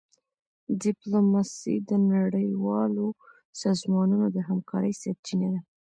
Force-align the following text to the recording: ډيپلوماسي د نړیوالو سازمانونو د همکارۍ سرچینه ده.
ډيپلوماسي 0.83 1.75
د 1.89 1.91
نړیوالو 2.11 3.07
سازمانونو 3.61 4.25
د 4.35 4.37
همکارۍ 4.49 4.93
سرچینه 5.01 5.47
ده. 5.53 5.61